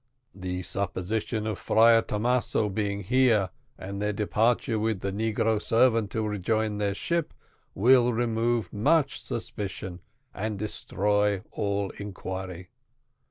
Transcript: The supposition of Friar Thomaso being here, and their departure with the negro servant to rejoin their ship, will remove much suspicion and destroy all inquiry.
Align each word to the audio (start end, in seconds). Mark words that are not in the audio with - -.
The 0.33 0.63
supposition 0.63 1.45
of 1.45 1.59
Friar 1.59 2.01
Thomaso 2.01 2.69
being 2.69 3.03
here, 3.03 3.51
and 3.77 4.01
their 4.01 4.11
departure 4.13 4.79
with 4.79 5.01
the 5.01 5.11
negro 5.11 5.61
servant 5.61 6.09
to 6.13 6.27
rejoin 6.27 6.79
their 6.79 6.95
ship, 6.95 7.35
will 7.75 8.11
remove 8.11 8.73
much 8.73 9.21
suspicion 9.23 9.99
and 10.33 10.57
destroy 10.57 11.43
all 11.51 11.91
inquiry. 11.99 12.69